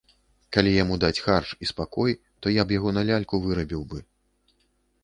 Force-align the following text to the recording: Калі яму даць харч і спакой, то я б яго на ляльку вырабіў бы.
Калі 0.55 0.71
яму 0.83 0.95
даць 1.03 1.19
харч 1.25 1.49
і 1.65 1.69
спакой, 1.73 2.11
то 2.41 2.45
я 2.55 2.61
б 2.67 2.77
яго 2.79 2.89
на 3.01 3.05
ляльку 3.13 3.35
вырабіў 3.47 3.87
бы. 3.95 4.07